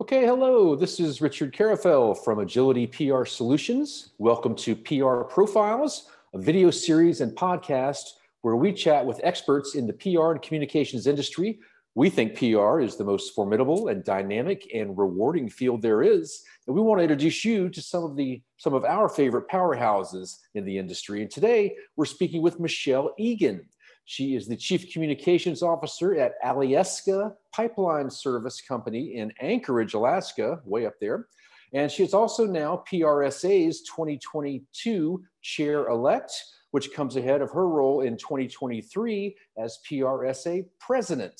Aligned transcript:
Okay, 0.00 0.24
hello. 0.24 0.76
This 0.76 1.00
is 1.00 1.20
Richard 1.20 1.52
Carufel 1.52 2.16
from 2.22 2.38
Agility 2.38 2.86
PR 2.86 3.24
Solutions. 3.24 4.10
Welcome 4.18 4.54
to 4.54 4.76
PR 4.76 5.22
Profiles, 5.22 6.08
a 6.34 6.38
video 6.38 6.70
series 6.70 7.20
and 7.20 7.32
podcast 7.32 8.10
where 8.42 8.54
we 8.54 8.72
chat 8.72 9.04
with 9.04 9.20
experts 9.24 9.74
in 9.74 9.88
the 9.88 9.92
PR 9.92 10.30
and 10.30 10.42
communications 10.42 11.08
industry. 11.08 11.58
We 11.96 12.08
think 12.08 12.38
PR 12.38 12.78
is 12.78 12.94
the 12.94 13.02
most 13.02 13.34
formidable 13.34 13.88
and 13.88 14.04
dynamic 14.04 14.70
and 14.72 14.96
rewarding 14.96 15.50
field 15.50 15.82
there 15.82 16.00
is, 16.00 16.44
and 16.68 16.76
we 16.76 16.80
want 16.80 17.00
to 17.00 17.02
introduce 17.02 17.44
you 17.44 17.68
to 17.70 17.82
some 17.82 18.04
of 18.04 18.14
the 18.14 18.40
some 18.56 18.72
of 18.72 18.84
our 18.84 19.08
favorite 19.08 19.48
powerhouses 19.48 20.36
in 20.54 20.64
the 20.64 20.78
industry. 20.78 21.22
And 21.22 21.30
today 21.30 21.74
we're 21.96 22.04
speaking 22.04 22.40
with 22.40 22.60
Michelle 22.60 23.14
Egan. 23.18 23.66
She 24.10 24.36
is 24.36 24.48
the 24.48 24.56
Chief 24.56 24.90
Communications 24.90 25.62
Officer 25.62 26.18
at 26.18 26.42
Alyeska 26.42 27.34
Pipeline 27.52 28.08
Service 28.08 28.62
Company 28.62 29.16
in 29.16 29.30
Anchorage, 29.38 29.92
Alaska, 29.92 30.62
way 30.64 30.86
up 30.86 30.94
there. 30.98 31.26
And 31.74 31.92
she 31.92 32.04
is 32.04 32.14
also 32.14 32.46
now 32.46 32.82
PRSA's 32.90 33.82
2022 33.82 35.22
Chair 35.42 35.88
elect, 35.88 36.32
which 36.70 36.94
comes 36.94 37.16
ahead 37.16 37.42
of 37.42 37.50
her 37.50 37.68
role 37.68 38.00
in 38.00 38.16
2023 38.16 39.36
as 39.58 39.78
PRSA 39.86 40.64
President. 40.80 41.38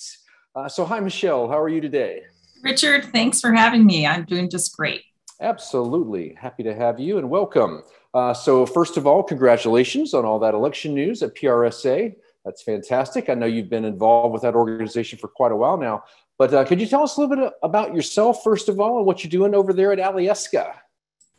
Uh, 0.55 0.69
so, 0.69 0.84
hi, 0.84 1.00
Michelle. 1.00 1.48
How 1.48 1.58
are 1.58 1.70
you 1.70 1.80
today? 1.80 2.20
Richard, 2.62 3.06
thanks 3.14 3.41
for 3.41 3.55
having 3.55 3.86
me. 3.86 4.06
I'm 4.06 4.27
doing 4.27 4.50
just 4.50 4.77
great. 4.77 5.05
Absolutely. 5.41 6.36
Happy 6.38 6.64
to 6.64 6.74
have 6.74 7.00
you 7.00 7.16
and 7.16 7.30
welcome. 7.30 7.82
Uh, 8.12 8.34
so, 8.34 8.66
first 8.66 8.98
of 8.98 9.06
all, 9.06 9.22
congratulations 9.22 10.12
on 10.12 10.27
all 10.27 10.38
that 10.41 10.52
election 10.52 10.92
news 10.92 11.22
at 11.22 11.34
PRSA. 11.34 12.14
That's 12.45 12.62
fantastic. 12.62 13.28
I 13.28 13.34
know 13.34 13.47
you've 13.47 13.69
been 13.69 13.84
involved 13.84 14.33
with 14.33 14.42
that 14.42 14.55
organization 14.55 15.19
for 15.19 15.28
quite 15.28 15.53
a 15.53 15.56
while 15.56 15.77
now. 15.77 16.05
But 16.39 16.55
uh, 16.55 16.64
could 16.64 16.80
you 16.80 16.86
tell 16.86 17.03
us 17.03 17.17
a 17.17 17.20
little 17.20 17.36
bit 17.36 17.53
about 17.62 17.95
yourself, 17.95 18.42
first 18.45 18.69
of 18.69 18.78
all, 18.78 18.98
and 18.98 19.06
what 19.06 19.22
you're 19.22 19.30
doing 19.30 19.55
over 19.55 19.72
there 19.72 19.92
at 19.92 19.98
Alyeska? 19.98 20.72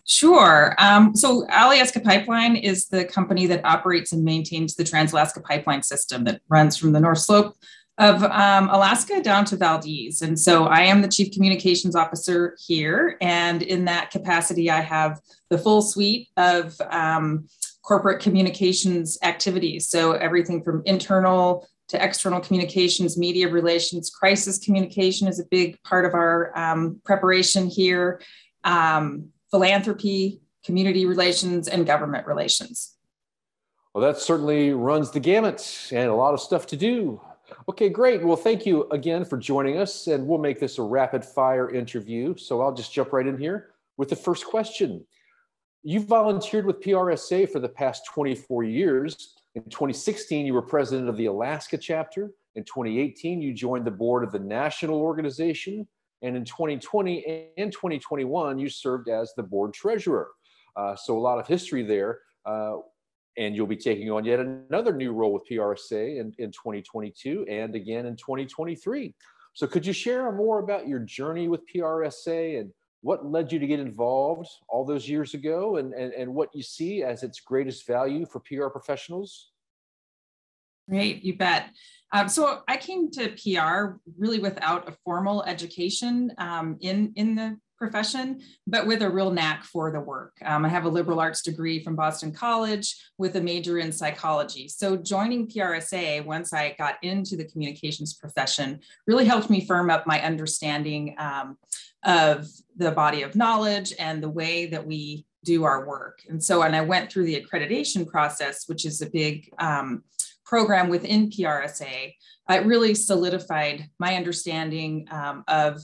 Sure. 0.05 0.75
Um, 0.77 1.15
so 1.15 1.45
Alyeska 1.47 2.03
Pipeline 2.03 2.55
is 2.55 2.87
the 2.87 3.05
company 3.05 3.45
that 3.45 3.63
operates 3.63 4.11
and 4.11 4.23
maintains 4.23 4.75
the 4.75 4.83
Trans-Alaska 4.83 5.41
Pipeline 5.41 5.83
System 5.83 6.23
that 6.25 6.41
runs 6.49 6.75
from 6.75 6.91
the 6.91 6.99
North 6.99 7.19
Slope 7.19 7.55
of 7.99 8.23
um, 8.23 8.69
Alaska 8.69 9.21
down 9.21 9.45
to 9.45 9.57
Valdez. 9.57 10.21
And 10.21 10.39
so 10.39 10.65
I 10.65 10.81
am 10.81 11.01
the 11.01 11.07
Chief 11.07 11.31
Communications 11.31 11.95
Officer 11.95 12.57
here. 12.65 13.17
And 13.21 13.61
in 13.61 13.85
that 13.85 14.09
capacity, 14.09 14.71
I 14.71 14.81
have 14.81 15.19
the 15.49 15.57
full 15.57 15.81
suite 15.81 16.29
of 16.37 16.79
um, 16.89 17.47
corporate 17.89 18.21
communications 18.21 19.17
activities. 19.23 19.89
So 19.89 20.11
everything 20.11 20.61
from 20.61 20.83
internal 20.85 21.67
to 21.87 22.01
external 22.01 22.39
communications, 22.39 23.17
media 23.17 23.49
relations, 23.49 24.11
crisis 24.11 24.59
communication 24.59 25.27
is 25.27 25.39
a 25.39 25.45
big 25.49 25.81
part 25.81 26.05
of 26.05 26.13
our 26.13 26.55
um, 26.55 27.01
preparation 27.03 27.65
here, 27.67 28.21
um, 28.63 29.29
philanthropy, 29.49 30.39
community 30.63 31.07
relations, 31.07 31.67
and 31.67 31.87
government 31.87 32.27
relations. 32.27 32.95
Well, 33.95 34.03
that 34.03 34.19
certainly 34.19 34.71
runs 34.71 35.09
the 35.09 35.19
gamut 35.19 35.89
and 35.91 36.11
a 36.11 36.13
lot 36.13 36.35
of 36.35 36.41
stuff 36.41 36.67
to 36.67 36.77
do. 36.77 37.19
Okay, 37.67 37.89
great. 37.89 38.23
Well, 38.23 38.37
thank 38.37 38.67
you 38.67 38.87
again 38.91 39.25
for 39.25 39.35
joining 39.35 39.77
us, 39.79 40.05
and 40.05 40.27
we'll 40.27 40.37
make 40.37 40.59
this 40.59 40.77
a 40.77 40.83
rapid 40.83 41.25
fire 41.25 41.71
interview. 41.71 42.37
So 42.37 42.61
I'll 42.61 42.75
just 42.75 42.93
jump 42.93 43.13
right 43.13 43.25
in 43.25 43.39
here 43.39 43.71
with 43.97 44.09
the 44.09 44.15
first 44.15 44.45
question. 44.45 45.07
You've 45.83 46.05
volunteered 46.05 46.65
with 46.65 46.81
PRSA 46.81 47.49
for 47.49 47.59
the 47.59 47.69
past 47.69 48.05
24 48.13 48.65
years. 48.65 49.35
In 49.55 49.63
2016, 49.63 50.45
you 50.45 50.53
were 50.53 50.61
president 50.61 51.07
of 51.07 51.15
the 51.15 51.27
Alaska 51.27 51.77
chapter. 51.77 52.31
In 52.55 52.65
2018, 52.65 53.41
you 53.41 53.53
joined 53.53 53.85
the 53.85 53.91
board 53.91 54.25
of 54.25 54.31
the 54.31 54.39
national 54.39 54.99
organization. 54.99 55.87
And 56.21 56.35
in 56.35 56.43
2020 56.43 57.51
and 57.57 57.71
2021, 57.71 58.59
you 58.59 58.69
served 58.69 59.07
as 59.07 59.33
the 59.37 59.43
board 59.43 59.73
treasurer. 59.73 60.29
Uh, 60.75 60.97
so 60.97 61.17
a 61.17 61.21
lot 61.21 61.39
of 61.39 61.47
history 61.47 61.83
there. 61.83 62.19
Uh, 62.45 62.77
and 63.37 63.55
you'll 63.55 63.67
be 63.67 63.77
taking 63.77 64.11
on 64.11 64.25
yet 64.25 64.41
another 64.41 64.93
new 64.93 65.13
role 65.13 65.31
with 65.31 65.43
PRSA 65.49 66.19
in, 66.19 66.33
in 66.39 66.51
2022 66.51 67.45
and 67.49 67.73
again 67.73 68.05
in 68.05 68.17
2023. 68.17 69.13
So 69.53 69.65
could 69.65 69.85
you 69.85 69.93
share 69.93 70.29
more 70.33 70.59
about 70.59 70.89
your 70.89 70.99
journey 70.99 71.47
with 71.47 71.61
PRSA 71.73 72.59
and 72.59 72.71
what 73.01 73.25
led 73.25 73.51
you 73.51 73.59
to 73.59 73.67
get 73.67 73.79
involved 73.79 74.49
all 74.67 74.85
those 74.85 75.07
years 75.07 75.33
ago 75.33 75.77
and, 75.77 75.93
and, 75.93 76.13
and 76.13 76.33
what 76.33 76.49
you 76.53 76.61
see 76.61 77.03
as 77.03 77.23
its 77.23 77.39
greatest 77.39 77.87
value 77.87 78.25
for 78.25 78.41
PR 78.41 78.67
professionals? 78.67 79.51
Great, 80.89 81.23
you 81.23 81.37
bet. 81.37 81.69
Um, 82.11 82.27
so 82.27 82.61
I 82.67 82.77
came 82.77 83.11
to 83.11 83.29
PR 83.29 83.99
really 84.17 84.39
without 84.39 84.89
a 84.89 84.95
formal 85.05 85.43
education 85.43 86.31
um, 86.39 86.77
in, 86.81 87.13
in 87.15 87.35
the 87.35 87.57
profession, 87.79 88.41
but 88.67 88.85
with 88.85 89.01
a 89.01 89.09
real 89.09 89.31
knack 89.31 89.63
for 89.63 89.89
the 89.91 89.99
work. 89.99 90.33
Um, 90.45 90.65
I 90.65 90.69
have 90.69 90.85
a 90.85 90.89
liberal 90.89 91.19
arts 91.19 91.41
degree 91.41 91.81
from 91.81 91.95
Boston 91.95 92.31
College 92.31 92.95
with 93.17 93.35
a 93.37 93.41
major 93.41 93.79
in 93.79 93.91
psychology. 93.91 94.67
So 94.67 94.97
joining 94.97 95.47
PRSA 95.47 96.25
once 96.25 96.53
I 96.53 96.75
got 96.77 96.95
into 97.01 97.37
the 97.37 97.45
communications 97.45 98.13
profession 98.13 98.81
really 99.07 99.25
helped 99.25 99.49
me 99.49 99.65
firm 99.65 99.89
up 99.89 100.05
my 100.05 100.21
understanding 100.21 101.15
um, 101.17 101.57
of 102.03 102.47
the 102.75 102.91
body 102.91 103.23
of 103.23 103.35
knowledge 103.35 103.93
and 103.97 104.21
the 104.21 104.29
way 104.29 104.65
that 104.67 104.85
we 104.85 105.25
do 105.45 105.63
our 105.63 105.87
work. 105.87 106.19
And 106.27 106.43
so, 106.43 106.63
and 106.63 106.75
I 106.75 106.81
went 106.81 107.11
through 107.11 107.25
the 107.25 107.41
accreditation 107.41 108.05
process, 108.05 108.67
which 108.67 108.85
is 108.85 109.01
a 109.01 109.09
big 109.09 109.49
um, 109.57 110.03
program 110.45 110.89
within 110.89 111.29
PRSA. 111.29 112.13
It 112.49 112.65
really 112.65 112.93
solidified 112.93 113.89
my 113.99 114.15
understanding 114.15 115.07
um, 115.11 115.43
of, 115.47 115.81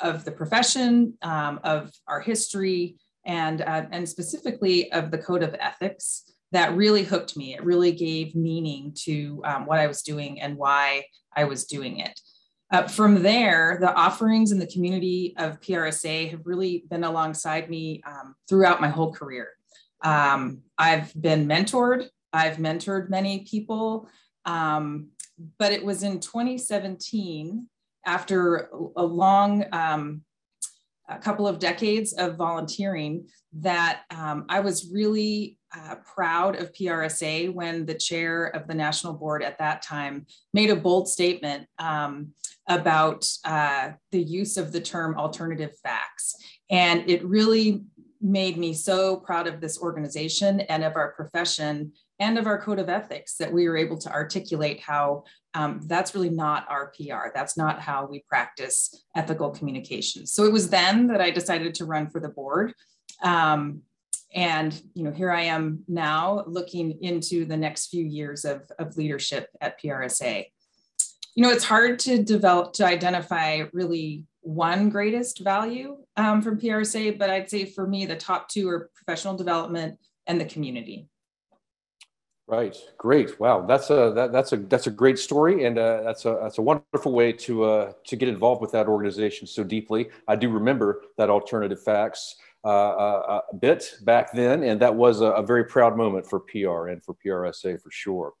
of 0.00 0.24
the 0.24 0.32
profession, 0.32 1.14
um, 1.22 1.60
of 1.64 1.92
our 2.06 2.20
history, 2.20 2.96
and, 3.26 3.62
uh, 3.62 3.86
and 3.90 4.08
specifically 4.08 4.92
of 4.92 5.10
the 5.10 5.18
code 5.18 5.42
of 5.42 5.54
ethics 5.58 6.30
that 6.52 6.76
really 6.76 7.02
hooked 7.02 7.36
me. 7.36 7.54
It 7.54 7.64
really 7.64 7.92
gave 7.92 8.36
meaning 8.36 8.92
to 9.04 9.42
um, 9.44 9.66
what 9.66 9.78
I 9.78 9.86
was 9.86 10.02
doing 10.02 10.40
and 10.40 10.56
why 10.56 11.04
I 11.34 11.44
was 11.44 11.64
doing 11.64 11.98
it. 11.98 12.18
Uh, 12.70 12.86
from 12.86 13.22
there, 13.22 13.78
the 13.80 13.92
offerings 13.94 14.52
in 14.52 14.58
the 14.58 14.66
community 14.66 15.34
of 15.38 15.60
PRSA 15.60 16.30
have 16.30 16.46
really 16.46 16.84
been 16.88 17.04
alongside 17.04 17.68
me 17.68 18.02
um, 18.06 18.34
throughout 18.48 18.80
my 18.80 18.88
whole 18.88 19.12
career. 19.12 19.50
Um, 20.02 20.62
I've 20.78 21.12
been 21.20 21.46
mentored, 21.46 22.06
I've 22.32 22.56
mentored 22.56 23.10
many 23.10 23.40
people, 23.40 24.08
um, 24.44 25.08
but 25.58 25.72
it 25.72 25.84
was 25.84 26.02
in 26.02 26.20
2017, 26.20 27.66
after 28.06 28.70
a 28.96 29.04
long 29.04 29.64
um, 29.72 30.22
a 31.08 31.18
couple 31.18 31.46
of 31.46 31.58
decades 31.58 32.14
of 32.14 32.36
volunteering, 32.36 33.28
that 33.52 34.02
um, 34.10 34.46
I 34.48 34.60
was 34.60 34.90
really 34.90 35.58
uh, 35.76 35.96
proud 36.14 36.56
of 36.56 36.72
PRSA 36.72 37.52
when 37.52 37.84
the 37.84 37.94
chair 37.94 38.46
of 38.46 38.66
the 38.66 38.74
national 38.74 39.14
board 39.14 39.42
at 39.42 39.58
that 39.58 39.82
time 39.82 40.26
made 40.52 40.70
a 40.70 40.76
bold 40.76 41.08
statement 41.08 41.66
um, 41.78 42.32
about 42.68 43.26
uh, 43.44 43.90
the 44.12 44.22
use 44.22 44.56
of 44.56 44.72
the 44.72 44.80
term 44.80 45.16
alternative 45.18 45.72
facts. 45.82 46.36
And 46.70 47.08
it 47.08 47.24
really 47.24 47.84
made 48.20 48.56
me 48.56 48.72
so 48.72 49.18
proud 49.18 49.46
of 49.46 49.60
this 49.60 49.78
organization 49.78 50.60
and 50.60 50.82
of 50.82 50.96
our 50.96 51.12
profession 51.12 51.92
and 52.20 52.38
of 52.38 52.46
our 52.46 52.60
code 52.60 52.78
of 52.78 52.88
ethics 52.88 53.36
that 53.36 53.52
we 53.52 53.68
were 53.68 53.76
able 53.76 53.98
to 53.98 54.10
articulate 54.10 54.80
how 54.80 55.24
um, 55.54 55.80
that's 55.86 56.14
really 56.14 56.30
not 56.30 56.66
our 56.68 56.92
PR. 56.96 57.28
That's 57.34 57.56
not 57.56 57.80
how 57.80 58.06
we 58.06 58.24
practice 58.28 59.04
ethical 59.16 59.50
communication. 59.50 60.26
So 60.26 60.44
it 60.44 60.52
was 60.52 60.68
then 60.68 61.08
that 61.08 61.20
I 61.20 61.30
decided 61.30 61.74
to 61.76 61.84
run 61.84 62.08
for 62.08 62.20
the 62.20 62.28
board. 62.28 62.72
Um, 63.22 63.82
and 64.34 64.80
you 64.94 65.04
know, 65.04 65.12
here 65.12 65.30
I 65.30 65.42
am 65.42 65.84
now 65.86 66.44
looking 66.46 67.02
into 67.02 67.44
the 67.44 67.56
next 67.56 67.88
few 67.88 68.04
years 68.04 68.44
of, 68.44 68.62
of 68.78 68.96
leadership 68.96 69.48
at 69.60 69.80
PRSA 69.80 70.46
you 71.34 71.42
know, 71.42 71.50
it's 71.50 71.64
hard 71.64 71.98
to 72.00 72.22
develop 72.22 72.74
to 72.74 72.86
identify 72.86 73.64
really 73.72 74.24
one 74.42 74.88
greatest 74.88 75.40
value 75.40 75.96
um, 76.16 76.42
from 76.42 76.60
PRSA, 76.60 77.18
but 77.18 77.30
I'd 77.30 77.50
say 77.50 77.64
for 77.64 77.86
me, 77.86 78.06
the 78.06 78.16
top 78.16 78.48
two 78.48 78.68
are 78.68 78.90
professional 78.94 79.36
development 79.36 79.98
and 80.26 80.40
the 80.40 80.44
community. 80.44 81.08
Right. 82.46 82.76
Great. 82.98 83.40
Wow. 83.40 83.64
That's 83.64 83.88
a 83.88 84.12
that, 84.14 84.32
that's 84.32 84.52
a 84.52 84.58
that's 84.58 84.86
a 84.86 84.90
great 84.90 85.18
story, 85.18 85.64
and 85.64 85.78
uh, 85.78 86.02
that's 86.02 86.26
a 86.26 86.38
that's 86.42 86.58
a 86.58 86.62
wonderful 86.62 87.12
way 87.12 87.32
to 87.32 87.64
uh, 87.64 87.92
to 88.06 88.16
get 88.16 88.28
involved 88.28 88.60
with 88.60 88.70
that 88.72 88.86
organization 88.86 89.46
so 89.46 89.64
deeply. 89.64 90.10
I 90.28 90.36
do 90.36 90.50
remember 90.50 91.02
that 91.16 91.30
alternative 91.30 91.82
facts 91.82 92.36
uh, 92.62 92.68
uh 92.68 93.40
a 93.50 93.56
bit 93.56 93.94
back 94.02 94.32
then, 94.34 94.62
and 94.62 94.78
that 94.82 94.94
was 94.94 95.22
a, 95.22 95.26
a 95.26 95.42
very 95.42 95.64
proud 95.64 95.96
moment 95.96 96.26
for 96.26 96.38
PR 96.40 96.88
and 96.88 97.02
for 97.02 97.14
PRSA 97.14 97.80
for 97.80 97.90
sure. 97.90 98.34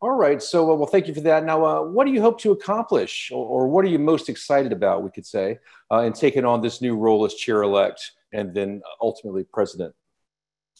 All 0.00 0.12
right. 0.12 0.40
So, 0.40 0.70
uh, 0.70 0.76
well, 0.76 0.86
thank 0.86 1.08
you 1.08 1.14
for 1.14 1.22
that. 1.22 1.44
Now, 1.44 1.64
uh, 1.64 1.82
what 1.82 2.06
do 2.06 2.12
you 2.12 2.20
hope 2.20 2.40
to 2.42 2.52
accomplish, 2.52 3.32
or, 3.32 3.44
or, 3.44 3.66
what 3.66 3.84
are 3.84 3.88
you 3.88 3.98
most 3.98 4.28
excited 4.28 4.70
about, 4.70 5.02
we 5.02 5.10
could 5.10 5.26
say, 5.26 5.58
uh, 5.90 6.02
in 6.02 6.12
taking 6.12 6.44
on 6.44 6.60
this 6.60 6.80
new 6.80 6.96
role 6.96 7.24
as 7.24 7.34
chair 7.34 7.62
elect 7.62 8.12
and 8.32 8.54
then 8.54 8.80
ultimately 9.02 9.42
president? 9.42 9.92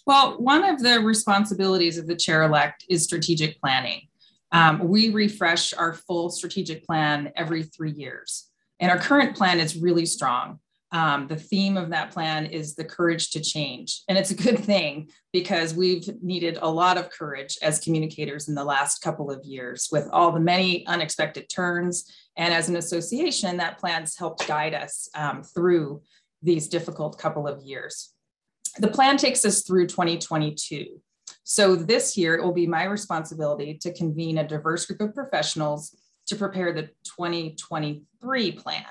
Well, 0.08 0.38
one 0.38 0.64
of 0.64 0.82
the 0.82 1.00
responsibilities 1.00 1.98
of 1.98 2.06
the 2.06 2.16
chair 2.16 2.42
elect 2.44 2.82
is 2.88 3.04
strategic 3.04 3.60
planning. 3.60 4.08
Um, 4.52 4.88
we 4.88 5.10
refresh 5.10 5.74
our 5.74 5.92
full 5.92 6.30
strategic 6.30 6.82
plan 6.86 7.30
every 7.36 7.62
three 7.62 7.92
years. 7.92 8.48
And 8.80 8.90
our 8.90 8.96
current 8.96 9.36
plan 9.36 9.60
is 9.60 9.76
really 9.76 10.06
strong. 10.06 10.60
Um, 10.92 11.26
the 11.26 11.36
theme 11.36 11.76
of 11.76 11.90
that 11.90 12.10
plan 12.10 12.46
is 12.46 12.74
the 12.74 12.86
courage 12.86 13.32
to 13.32 13.40
change. 13.42 14.00
And 14.08 14.16
it's 14.16 14.30
a 14.30 14.34
good 14.34 14.58
thing 14.60 15.10
because 15.30 15.74
we've 15.74 16.08
needed 16.22 16.56
a 16.62 16.70
lot 16.70 16.96
of 16.96 17.10
courage 17.10 17.58
as 17.60 17.78
communicators 17.78 18.48
in 18.48 18.54
the 18.54 18.64
last 18.64 19.02
couple 19.02 19.30
of 19.30 19.44
years 19.44 19.90
with 19.92 20.08
all 20.10 20.32
the 20.32 20.40
many 20.40 20.86
unexpected 20.86 21.50
turns. 21.50 22.10
And 22.34 22.54
as 22.54 22.70
an 22.70 22.76
association, 22.76 23.58
that 23.58 23.76
plan's 23.76 24.16
helped 24.16 24.48
guide 24.48 24.72
us 24.72 25.10
um, 25.14 25.42
through 25.42 26.00
these 26.40 26.66
difficult 26.66 27.18
couple 27.18 27.46
of 27.46 27.62
years. 27.62 28.14
The 28.78 28.88
plan 28.88 29.16
takes 29.16 29.44
us 29.44 29.62
through 29.62 29.86
2022. 29.88 31.00
So 31.44 31.74
this 31.74 32.16
year, 32.16 32.34
it 32.34 32.42
will 32.42 32.52
be 32.52 32.66
my 32.66 32.84
responsibility 32.84 33.74
to 33.78 33.92
convene 33.92 34.38
a 34.38 34.46
diverse 34.46 34.86
group 34.86 35.00
of 35.00 35.14
professionals 35.14 35.96
to 36.26 36.36
prepare 36.36 36.72
the 36.72 36.90
2023 37.04 38.52
plan. 38.52 38.84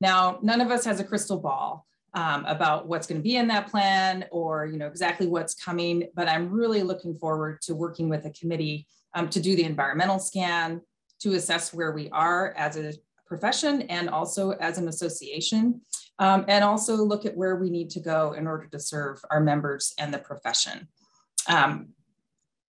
Now, 0.00 0.38
none 0.42 0.60
of 0.60 0.70
us 0.70 0.84
has 0.84 1.00
a 1.00 1.04
crystal 1.04 1.38
ball 1.38 1.86
um, 2.14 2.44
about 2.46 2.86
what's 2.86 3.06
going 3.06 3.20
to 3.20 3.22
be 3.22 3.36
in 3.36 3.48
that 3.48 3.68
plan 3.68 4.26
or 4.30 4.66
you 4.66 4.78
know 4.78 4.86
exactly 4.86 5.26
what's 5.26 5.54
coming, 5.54 6.08
but 6.14 6.28
I'm 6.28 6.50
really 6.50 6.82
looking 6.82 7.16
forward 7.16 7.60
to 7.62 7.74
working 7.74 8.08
with 8.08 8.24
a 8.24 8.30
committee 8.30 8.86
um, 9.14 9.28
to 9.30 9.40
do 9.40 9.56
the 9.56 9.64
environmental 9.64 10.18
scan, 10.18 10.80
to 11.20 11.34
assess 11.34 11.74
where 11.74 11.92
we 11.92 12.08
are 12.10 12.54
as 12.56 12.76
a 12.76 12.94
profession 13.26 13.82
and 13.82 14.08
also 14.08 14.50
as 14.52 14.78
an 14.78 14.88
association, 14.88 15.80
um, 16.18 16.44
and 16.48 16.64
also 16.64 16.96
look 16.96 17.24
at 17.26 17.36
where 17.36 17.56
we 17.56 17.70
need 17.70 17.90
to 17.90 18.00
go 18.00 18.32
in 18.32 18.46
order 18.46 18.66
to 18.66 18.78
serve 18.78 19.20
our 19.30 19.40
members 19.40 19.94
and 19.98 20.12
the 20.12 20.18
profession. 20.18 20.88
Um, 21.48 21.88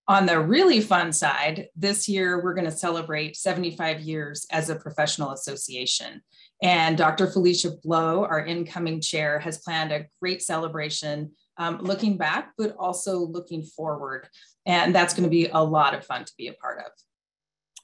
on 0.07 0.25
the 0.25 0.39
really 0.39 0.81
fun 0.81 1.13
side, 1.13 1.67
this 1.75 2.09
year 2.09 2.43
we're 2.43 2.55
going 2.55 2.65
to 2.65 2.71
celebrate 2.71 3.37
75 3.37 4.01
years 4.01 4.45
as 4.51 4.69
a 4.69 4.75
professional 4.75 5.31
association. 5.31 6.21
And 6.63 6.97
Dr. 6.97 7.27
Felicia 7.27 7.71
Blow, 7.83 8.25
our 8.25 8.43
incoming 8.43 9.01
chair, 9.01 9.39
has 9.39 9.59
planned 9.59 9.91
a 9.91 10.07
great 10.19 10.41
celebration 10.41 11.31
um, 11.57 11.77
looking 11.81 12.17
back, 12.17 12.53
but 12.57 12.75
also 12.79 13.19
looking 13.19 13.63
forward. 13.63 14.27
And 14.65 14.95
that's 14.95 15.13
going 15.13 15.25
to 15.25 15.29
be 15.29 15.47
a 15.47 15.63
lot 15.63 15.93
of 15.93 16.05
fun 16.05 16.25
to 16.25 16.33
be 16.37 16.47
a 16.47 16.53
part 16.53 16.79
of. 16.79 16.91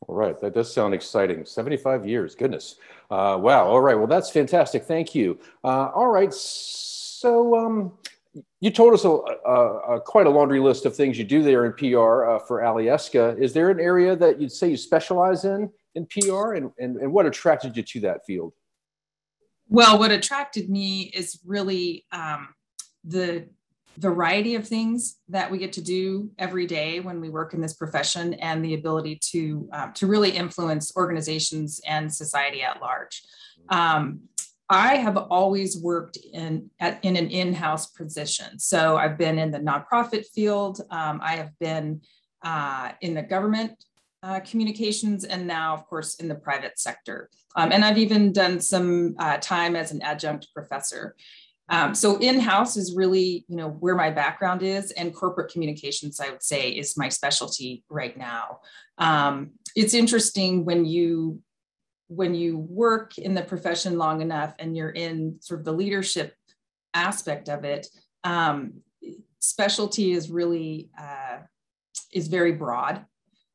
All 0.02 0.16
right, 0.16 0.40
that 0.42 0.54
does 0.54 0.74
sound 0.74 0.94
exciting. 0.94 1.46
75 1.46 2.06
years, 2.06 2.36
goodness. 2.36 2.76
Uh, 3.10 3.38
wow, 3.40 3.66
all 3.66 3.82
right, 3.82 3.96
well, 3.96 4.08
that's 4.08 4.30
fantastic. 4.30 4.84
Thank 4.84 5.16
you. 5.16 5.40
Uh, 5.64 5.90
all 5.96 6.08
right, 6.08 6.34
so 6.34 7.56
um, 7.56 7.94
you 8.60 8.70
told 8.70 8.94
us 8.94 9.06
a, 9.06 9.10
a, 9.10 9.96
a, 9.96 10.02
quite 10.02 10.28
a 10.28 10.30
laundry 10.30 10.60
list 10.60 10.86
of 10.86 10.96
things 10.96 11.18
you 11.18 11.24
do 11.24 11.42
there 11.42 11.66
in 11.66 11.74
PR 11.74 12.26
uh, 12.26 12.40
for 12.40 12.62
Alyeska. 12.62 13.40
Is 13.40 13.54
there 13.54 13.70
an 13.70 13.80
area 13.80 14.16
that 14.16 14.40
you'd 14.40 14.52
say 14.52 14.70
you 14.70 14.78
specialize 14.78 15.46
in 15.46 15.70
in 15.96 16.06
PR, 16.08 16.54
and, 16.54 16.72
and, 16.78 16.98
and 16.98 17.12
what 17.12 17.26
attracted 17.26 17.78
you 17.78 17.84
to 17.84 18.00
that 18.02 18.26
field? 18.26 18.54
Well, 19.70 19.98
what 19.98 20.12
attracted 20.12 20.70
me 20.70 21.04
is 21.04 21.40
really 21.46 22.06
um, 22.12 22.50
the 23.04 23.48
variety 23.98 24.56
of 24.56 24.68
things 24.68 25.18
that 25.30 25.50
we 25.50 25.58
get 25.58 25.74
to 25.74 25.82
do 25.82 26.30
every 26.38 26.66
day 26.66 27.00
when 27.00 27.22
we 27.22 27.30
work 27.30 27.54
in 27.54 27.62
this 27.62 27.74
profession, 27.74 28.34
and 28.36 28.64
the 28.64 28.74
ability 28.74 29.20
to 29.32 29.70
um, 29.72 29.94
to 29.94 30.08
really 30.08 30.32
influence 30.32 30.96
organizations 30.96 31.82
and 31.88 32.14
society 32.14 32.62
at 32.62 32.82
large. 32.82 33.24
Um, 33.70 34.22
I 34.70 34.96
have 34.96 35.18
always 35.18 35.78
worked 35.78 36.18
in 36.18 36.70
at, 36.80 37.04
in 37.04 37.16
an 37.16 37.30
in-house 37.30 37.88
position. 37.88 38.58
So 38.60 38.98
I've 38.98 39.18
been 39.18 39.38
in 39.38 39.52
the 39.52 39.60
nonprofit 39.60 40.26
field. 40.34 40.82
Um, 40.90 41.20
I 41.24 41.36
have 41.36 41.52
been 41.60 42.02
uh, 42.44 42.94
in 43.02 43.14
the 43.14 43.22
government 43.22 43.74
uh, 44.24 44.40
communications, 44.40 45.24
and 45.24 45.46
now, 45.46 45.76
of 45.76 45.86
course, 45.86 46.16
in 46.16 46.28
the 46.28 46.36
private 46.36 46.80
sector. 46.80 47.30
Um, 47.56 47.72
and 47.72 47.86
I've 47.86 48.00
even 48.00 48.34
done 48.34 48.60
some 48.60 49.16
uh, 49.20 49.38
time 49.38 49.76
as 49.76 49.92
an 49.92 50.02
adjunct 50.02 50.48
professor. 50.54 51.16
Um, 51.70 51.96
so 51.96 52.18
in-house 52.20 52.78
is 52.78 52.96
really, 52.96 53.44
you 53.48 53.56
know, 53.56 53.70
where 53.70 53.96
my 53.96 54.12
background 54.12 54.62
is, 54.62 54.92
and 54.92 55.16
corporate 55.16 55.52
communications, 55.52 56.20
I 56.20 56.30
would 56.30 56.44
say, 56.44 56.70
is 56.70 56.98
my 56.98 57.10
specialty 57.10 57.84
right 57.90 58.16
now. 58.16 58.60
Um, 58.98 59.52
it's 59.76 59.94
interesting 59.94 60.66
when 60.66 60.86
you 60.86 61.42
when 62.08 62.36
you 62.36 62.60
work 62.60 63.18
in 63.18 63.34
the 63.34 63.42
profession 63.42 63.98
long 63.98 64.22
enough 64.22 64.54
and 64.60 64.78
you're 64.78 64.92
in 64.92 65.38
sort 65.42 65.60
of 65.60 65.66
the 65.66 65.74
leadership 65.74 66.36
aspect 66.94 67.50
of 67.50 67.64
it, 67.64 67.88
um, 68.24 68.74
specialty 69.40 70.12
is 70.12 70.30
really 70.30 70.92
uh, 71.00 71.40
is 72.14 72.28
very 72.28 72.52
broad. 72.52 73.06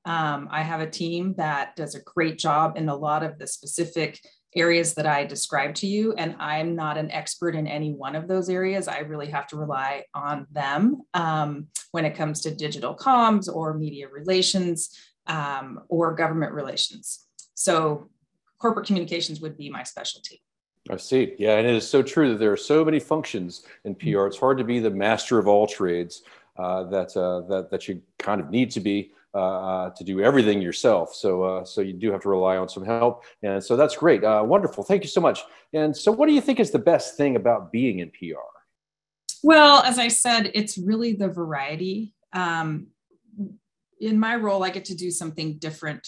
Um, 0.05 0.49
I 0.51 0.63
have 0.63 0.81
a 0.81 0.91
team 0.91 1.35
that 1.37 1.77
does 1.77 1.95
a 1.95 2.03
great 2.03 2.39
job 2.39 2.77
in 2.77 2.89
a 2.89 2.97
lot 2.97 3.23
of 3.23 3.39
the 3.39 3.47
specific 3.47 4.19
areas 4.57 4.95
that 4.95 5.07
I 5.07 5.25
described 5.25 5.77
to 5.77 5.87
you, 5.87 6.13
and 6.15 6.35
I'm 6.39 6.75
not 6.75 6.99
an 6.99 7.11
expert 7.11 7.55
in 7.55 7.67
any 7.67 7.93
one 7.93 8.17
of 8.17 8.29
those 8.29 8.49
areas. 8.49 8.89
I 8.89 8.99
really 8.99 9.29
have 9.29 9.47
to 9.49 9.57
rely 9.57 10.05
on 10.15 10.47
them 10.51 11.03
um, 11.15 11.69
when 11.93 12.05
it 12.05 12.17
comes 12.17 12.41
to 12.43 12.55
digital 12.55 12.97
comms 12.97 13.53
or 13.53 13.75
media 13.75 14.09
relations 14.09 14.91
um, 15.27 15.81
or 15.89 16.15
government 16.15 16.53
relations. 16.53 17.27
So 17.55 18.11
corporate 18.59 18.87
communications 18.87 19.41
would 19.41 19.57
be 19.57 19.71
my 19.71 19.83
specialty. 19.83 20.43
I 20.89 20.97
see. 20.97 21.35
Yeah, 21.39 21.57
and 21.57 21.67
it 21.67 21.75
is 21.75 21.89
so 21.89 22.03
true 22.03 22.31
that 22.31 22.39
there 22.39 22.53
are 22.53 22.57
so 22.57 22.85
many 22.85 22.99
functions 22.99 23.65
in 23.85 23.95
PR. 23.95 24.27
It's 24.27 24.39
hard 24.39 24.59
to 24.59 24.65
be 24.65 24.81
the 24.81 24.91
master 24.91 25.39
of 25.39 25.47
all 25.47 25.67
trades. 25.67 26.23
Uh, 26.57 26.83
that 26.85 27.17
uh, 27.17 27.41
that 27.43 27.71
that 27.71 27.89
you 27.89 28.03
kind 28.19 28.41
of 28.41 28.51
need 28.51 28.71
to 28.71 28.81
be 28.81 29.13
uh 29.35 29.91
to 29.91 30.05
do 30.05 30.21
everything 30.21 30.61
yourself. 30.61 31.15
So 31.15 31.43
uh, 31.43 31.65
so 31.65 31.81
you 31.81 31.93
do 31.93 32.11
have 32.13 32.23
to 32.23 32.29
rely 32.29 32.57
on 32.57 32.69
some 32.69 32.85
help, 32.85 33.25
and 33.43 33.63
so 33.63 33.77
that's 33.77 33.97
great. 33.97 34.25
Uh, 34.25 34.43
wonderful. 34.45 34.85
Thank 34.85 35.03
you 35.03 35.09
so 35.09 35.21
much. 35.21 35.41
And 35.73 35.97
so, 35.97 36.11
what 36.11 36.27
do 36.27 36.33
you 36.33 36.41
think 36.41 36.61
is 36.61 36.71
the 36.71 36.79
best 36.79 37.17
thing 37.17 37.37
about 37.37 37.71
being 37.71 38.01
in 38.01 38.11
PR? 38.11 38.41
Well, 39.43 39.83
as 39.83 39.99
I 39.99 40.09
said, 40.09 40.51
it's 40.55 40.77
really 40.77 41.15
the 41.15 41.29
variety. 41.29 42.15
Um, 42.33 42.89
in 44.01 44.19
my 44.19 44.37
role, 44.37 44.65
I 44.65 44.71
get 44.71 44.87
to 44.87 44.95
do 44.95 45.11
something 45.11 45.59
different 45.59 46.07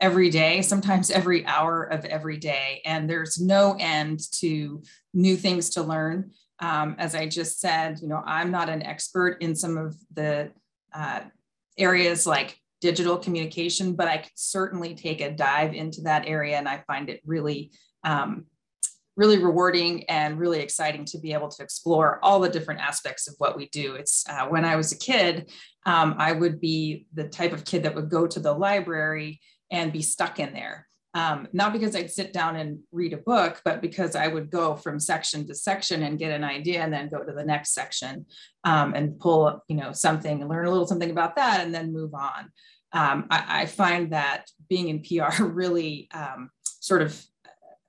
every 0.00 0.30
day, 0.30 0.62
sometimes 0.62 1.10
every 1.10 1.46
hour 1.46 1.84
of 1.84 2.04
every 2.04 2.36
day. 2.36 2.82
And 2.84 3.08
there's 3.08 3.40
no 3.40 3.76
end 3.78 4.20
to 4.40 4.82
new 5.12 5.36
things 5.36 5.70
to 5.70 5.82
learn. 5.82 6.32
Um, 6.60 6.96
as 6.98 7.14
I 7.14 7.28
just 7.28 7.60
said, 7.60 8.00
you 8.00 8.08
know, 8.08 8.22
I'm 8.24 8.50
not 8.50 8.68
an 8.68 8.82
expert 8.82 9.38
in 9.40 9.54
some 9.54 9.76
of 9.76 9.96
the 10.12 10.50
uh, 10.92 11.20
areas 11.78 12.26
like 12.26 12.58
digital 12.80 13.16
communication, 13.16 13.94
but 13.94 14.08
I 14.08 14.18
could 14.18 14.32
certainly 14.34 14.94
take 14.94 15.20
a 15.20 15.30
dive 15.30 15.72
into 15.74 16.02
that 16.02 16.26
area. 16.26 16.56
And 16.56 16.68
I 16.68 16.84
find 16.86 17.08
it 17.08 17.20
really, 17.24 17.72
um, 18.04 18.46
really 19.16 19.38
rewarding 19.38 20.04
and 20.10 20.38
really 20.38 20.60
exciting 20.60 21.04
to 21.06 21.18
be 21.18 21.32
able 21.32 21.48
to 21.48 21.62
explore 21.62 22.18
all 22.22 22.40
the 22.40 22.48
different 22.48 22.80
aspects 22.80 23.28
of 23.28 23.34
what 23.38 23.56
we 23.56 23.68
do. 23.68 23.94
It's 23.94 24.24
uh, 24.28 24.48
when 24.48 24.64
I 24.64 24.76
was 24.76 24.92
a 24.92 24.98
kid, 24.98 25.50
um, 25.86 26.16
I 26.18 26.32
would 26.32 26.60
be 26.60 27.06
the 27.14 27.28
type 27.28 27.52
of 27.52 27.64
kid 27.64 27.84
that 27.84 27.94
would 27.94 28.10
go 28.10 28.26
to 28.26 28.40
the 28.40 28.52
library 28.52 29.40
and 29.70 29.92
be 29.92 30.02
stuck 30.02 30.38
in 30.38 30.52
there. 30.52 30.88
Um, 31.14 31.46
not 31.52 31.72
because 31.72 31.94
I'd 31.94 32.10
sit 32.10 32.32
down 32.32 32.56
and 32.56 32.80
read 32.90 33.12
a 33.12 33.18
book, 33.18 33.60
but 33.64 33.80
because 33.80 34.16
I 34.16 34.26
would 34.26 34.50
go 34.50 34.74
from 34.74 34.98
section 34.98 35.46
to 35.46 35.54
section 35.54 36.02
and 36.02 36.18
get 36.18 36.32
an 36.32 36.42
idea 36.42 36.82
and 36.82 36.92
then 36.92 37.08
go 37.08 37.22
to 37.22 37.32
the 37.32 37.44
next 37.44 37.72
section 37.72 38.26
um, 38.64 38.94
and 38.94 39.18
pull, 39.20 39.46
up, 39.46 39.62
you 39.68 39.76
know, 39.76 39.92
something 39.92 40.40
and 40.40 40.50
learn 40.50 40.66
a 40.66 40.70
little 40.70 40.88
something 40.88 41.10
about 41.10 41.36
that 41.36 41.60
and 41.60 41.72
then 41.72 41.92
move 41.92 42.14
on. 42.14 42.50
Um, 42.92 43.26
I, 43.30 43.62
I, 43.62 43.66
find 43.66 44.12
that 44.12 44.46
being 44.68 44.88
in 44.88 45.02
PR 45.02 45.42
really 45.44 46.08
um, 46.14 46.50
sort 46.62 47.02
of 47.02 47.24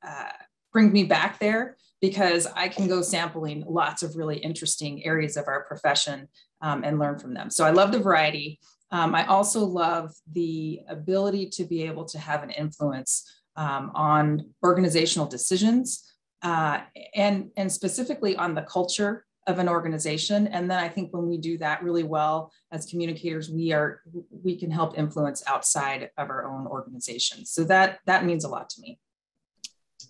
uh, 0.06 0.30
brings 0.72 0.94
me 0.94 1.04
back 1.04 1.40
there 1.40 1.78
because 2.02 2.48
I 2.56 2.68
can 2.68 2.88
go 2.88 3.02
sampling 3.02 3.64
lots 3.68 4.04
of 4.04 4.16
really 4.16 4.38
interesting 4.38 5.06
areas 5.06 5.38
of 5.38 5.48
our 5.48 5.64
profession 5.64 6.28
um, 6.62 6.84
and 6.84 7.00
learn 7.00 7.18
from 7.18 7.34
them. 7.34 7.50
So 7.50 7.66
I 7.66 7.72
love 7.72 7.92
the 7.92 8.00
variety. 8.00 8.60
Um, 8.92 9.16
I 9.16 9.26
also 9.26 9.64
love 9.66 10.14
the 10.32 10.82
ability 10.88 11.50
to 11.50 11.66
be 11.66 11.84
able 11.84 12.06
to 12.06 12.20
have 12.20 12.44
an 12.44 12.52
influence 12.52 13.30
um, 13.56 13.92
on 13.96 14.50
organizational 14.64 15.28
decisions 15.28 16.12
uh, 16.42 16.82
and, 17.16 17.50
and 17.58 17.72
specifically 17.72 18.36
on 18.36 18.54
the 18.54 18.62
culture 18.62 19.26
of 19.48 19.60
an 19.60 19.70
organization. 19.70 20.48
And 20.48 20.70
then 20.70 20.80
I 20.80 20.90
think 20.90 21.14
when 21.14 21.28
we 21.28 21.38
do 21.38 21.58
that 21.60 21.84
really 21.84 22.04
well 22.04 22.52
as 22.72 22.86
communicators, 22.86 23.50
we 23.50 23.72
are 23.74 24.02
we 24.32 24.58
can 24.58 24.72
help 24.72 24.98
influence 24.98 25.44
outside 25.48 26.10
of 26.18 26.30
our 26.30 26.46
own 26.46 26.66
organization. 26.68 27.46
So 27.46 27.64
that 27.66 28.00
that 28.06 28.26
means 28.26 28.44
a 28.44 28.50
lot 28.50 28.70
to 28.72 28.82
me. 28.82 29.00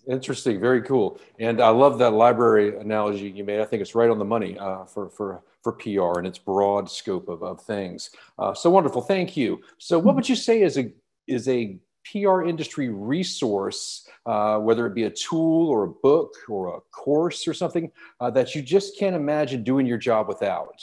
Interesting, 0.08 0.60
very 0.60 0.82
cool, 0.82 1.18
and 1.38 1.60
I 1.60 1.68
love 1.68 1.98
that 1.98 2.12
library 2.12 2.78
analogy 2.78 3.28
you 3.28 3.44
made. 3.44 3.60
I 3.60 3.64
think 3.64 3.82
it's 3.82 3.94
right 3.94 4.08
on 4.08 4.18
the 4.18 4.24
money 4.24 4.58
uh, 4.58 4.84
for 4.84 5.10
for 5.10 5.42
for 5.66 5.72
PR 5.72 6.20
and 6.20 6.28
its 6.28 6.38
broad 6.38 6.88
scope 6.88 7.28
of, 7.28 7.42
of 7.42 7.60
things. 7.60 8.10
Uh, 8.38 8.54
so 8.54 8.70
wonderful, 8.70 9.02
thank 9.02 9.36
you. 9.36 9.60
So, 9.78 9.98
what 9.98 10.14
would 10.14 10.28
you 10.28 10.36
say 10.36 10.62
is 10.62 10.78
a 10.78 10.92
is 11.26 11.48
a 11.48 11.76
PR 12.12 12.42
industry 12.42 12.88
resource, 12.88 14.08
uh, 14.26 14.58
whether 14.58 14.86
it 14.86 14.94
be 14.94 15.04
a 15.04 15.10
tool 15.10 15.68
or 15.68 15.82
a 15.82 15.88
book 15.88 16.34
or 16.48 16.76
a 16.76 16.80
course 16.92 17.48
or 17.48 17.54
something 17.54 17.90
uh, 18.20 18.30
that 18.30 18.54
you 18.54 18.62
just 18.62 18.96
can't 18.96 19.16
imagine 19.16 19.64
doing 19.64 19.86
your 19.86 19.98
job 19.98 20.28
without? 20.28 20.80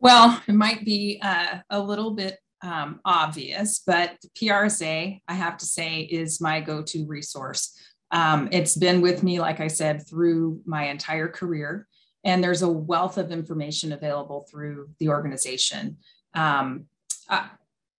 Well, 0.00 0.38
it 0.46 0.52
might 0.52 0.84
be 0.84 1.18
uh, 1.22 1.60
a 1.70 1.80
little 1.80 2.10
bit 2.10 2.36
um, 2.60 3.00
obvious, 3.06 3.82
but 3.86 4.18
PRSA, 4.38 5.18
I 5.26 5.32
have 5.32 5.56
to 5.56 5.64
say, 5.64 6.00
is 6.00 6.42
my 6.42 6.60
go 6.60 6.82
to 6.82 7.06
resource. 7.06 7.74
Um, 8.10 8.50
it's 8.52 8.76
been 8.76 9.00
with 9.00 9.22
me, 9.22 9.40
like 9.40 9.60
I 9.60 9.68
said, 9.68 10.06
through 10.06 10.60
my 10.66 10.88
entire 10.88 11.28
career. 11.28 11.88
And 12.26 12.42
there's 12.42 12.62
a 12.62 12.68
wealth 12.68 13.18
of 13.18 13.30
information 13.30 13.92
available 13.92 14.46
through 14.50 14.90
the 14.98 15.08
organization. 15.08 15.98
Um, 16.34 16.86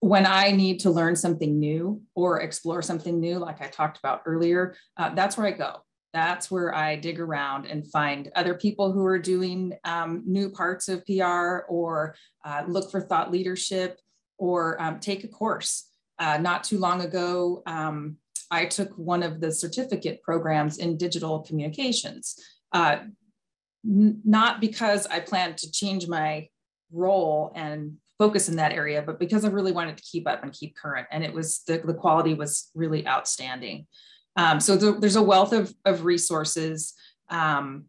when 0.00 0.26
I 0.26 0.52
need 0.52 0.80
to 0.80 0.90
learn 0.90 1.16
something 1.16 1.58
new 1.58 2.02
or 2.14 2.40
explore 2.40 2.82
something 2.82 3.18
new, 3.18 3.38
like 3.38 3.62
I 3.62 3.68
talked 3.68 3.98
about 3.98 4.22
earlier, 4.26 4.76
uh, 4.98 5.14
that's 5.14 5.36
where 5.36 5.46
I 5.46 5.52
go. 5.52 5.78
That's 6.12 6.50
where 6.50 6.74
I 6.74 6.96
dig 6.96 7.18
around 7.20 7.66
and 7.66 7.90
find 7.90 8.30
other 8.36 8.54
people 8.54 8.92
who 8.92 9.04
are 9.06 9.18
doing 9.18 9.72
um, 9.84 10.22
new 10.26 10.50
parts 10.50 10.88
of 10.88 11.04
PR 11.06 11.64
or 11.68 12.14
uh, 12.44 12.64
look 12.68 12.90
for 12.90 13.00
thought 13.00 13.32
leadership 13.32 13.98
or 14.36 14.80
um, 14.80 15.00
take 15.00 15.24
a 15.24 15.28
course. 15.28 15.90
Uh, 16.18 16.36
not 16.36 16.64
too 16.64 16.78
long 16.78 17.00
ago, 17.00 17.62
um, 17.66 18.18
I 18.50 18.66
took 18.66 18.90
one 18.96 19.22
of 19.22 19.40
the 19.40 19.52
certificate 19.52 20.22
programs 20.22 20.78
in 20.78 20.98
digital 20.98 21.40
communications. 21.40 22.38
N- 23.86 24.20
not 24.24 24.60
because 24.60 25.06
I 25.06 25.20
planned 25.20 25.58
to 25.58 25.70
change 25.70 26.08
my 26.08 26.48
role 26.92 27.52
and 27.54 27.96
focus 28.18 28.48
in 28.48 28.56
that 28.56 28.72
area, 28.72 29.02
but 29.02 29.18
because 29.20 29.44
I 29.44 29.48
really 29.48 29.72
wanted 29.72 29.96
to 29.96 30.02
keep 30.02 30.28
up 30.28 30.42
and 30.42 30.52
keep 30.52 30.76
current. 30.76 31.06
And 31.10 31.22
it 31.22 31.32
was 31.32 31.60
the, 31.66 31.78
the 31.78 31.94
quality 31.94 32.34
was 32.34 32.70
really 32.74 33.06
outstanding. 33.06 33.86
Um, 34.36 34.60
so 34.60 34.78
th- 34.78 35.00
there's 35.00 35.16
a 35.16 35.22
wealth 35.22 35.52
of, 35.52 35.72
of 35.84 36.04
resources. 36.04 36.94
Um, 37.30 37.84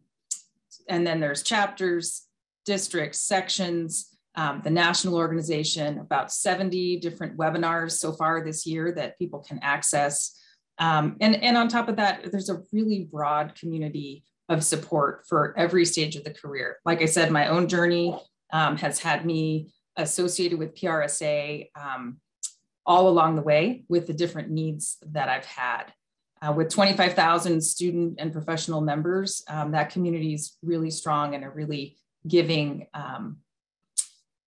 and 0.88 1.06
then 1.06 1.20
there's 1.20 1.42
chapters, 1.42 2.26
districts, 2.64 3.20
sections, 3.20 4.06
um, 4.36 4.60
the 4.62 4.70
national 4.70 5.16
organization, 5.16 5.98
about 5.98 6.32
70 6.32 6.98
different 7.00 7.36
webinars 7.36 7.92
so 7.92 8.12
far 8.12 8.44
this 8.44 8.66
year 8.66 8.92
that 8.92 9.18
people 9.18 9.40
can 9.40 9.58
access. 9.62 10.36
Um, 10.78 11.16
and, 11.20 11.34
and 11.42 11.56
on 11.56 11.68
top 11.68 11.88
of 11.88 11.96
that, 11.96 12.30
there's 12.30 12.48
a 12.48 12.62
really 12.72 13.08
broad 13.10 13.54
community 13.54 14.24
of 14.50 14.64
support 14.64 15.24
for 15.28 15.54
every 15.56 15.84
stage 15.86 16.16
of 16.16 16.24
the 16.24 16.34
career. 16.34 16.78
Like 16.84 17.00
I 17.00 17.06
said, 17.06 17.30
my 17.30 17.46
own 17.46 17.68
journey 17.68 18.20
um, 18.52 18.76
has 18.78 18.98
had 18.98 19.24
me 19.24 19.72
associated 19.96 20.58
with 20.58 20.74
PRSA 20.74 21.70
um, 21.76 22.18
all 22.84 23.08
along 23.08 23.36
the 23.36 23.42
way 23.42 23.84
with 23.88 24.08
the 24.08 24.12
different 24.12 24.50
needs 24.50 24.98
that 25.12 25.28
I've 25.28 25.46
had. 25.46 25.84
Uh, 26.42 26.52
with 26.52 26.68
25,000 26.70 27.60
student 27.60 28.16
and 28.18 28.32
professional 28.32 28.80
members, 28.80 29.44
um, 29.48 29.70
that 29.70 29.90
community 29.90 30.34
is 30.34 30.56
really 30.62 30.90
strong 30.90 31.34
and 31.34 31.44
a 31.44 31.50
really 31.50 31.96
giving, 32.26 32.88
um, 32.92 33.36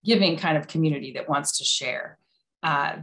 giving 0.03 0.36
kind 0.36 0.57
of 0.57 0.67
community 0.67 1.13
that 1.13 1.29
wants 1.29 1.60
to 1.60 1.63
share. 1.63 2.17
Uh, 2.62 2.98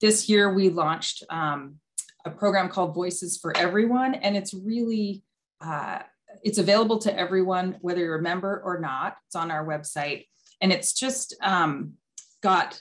this 0.00 0.28
year, 0.28 0.54
we 0.54 0.70
launched 0.70 1.24
um, 1.28 1.80
a 2.24 2.30
program 2.30 2.68
called 2.68 2.94
Voices 2.94 3.36
for 3.36 3.54
Everyone, 3.56 4.14
and 4.14 4.36
it's 4.36 4.54
really 4.54 5.22
uh, 5.60 6.00
it's 6.42 6.58
available 6.58 6.98
to 6.98 7.18
everyone, 7.18 7.76
whether 7.80 8.00
you're 8.00 8.18
a 8.18 8.22
member 8.22 8.62
or 8.64 8.78
not. 8.80 9.16
It's 9.26 9.36
on 9.36 9.50
our 9.50 9.66
website, 9.66 10.26
and 10.60 10.72
it's 10.72 10.92
just 10.92 11.36
um, 11.42 11.94
got 12.42 12.80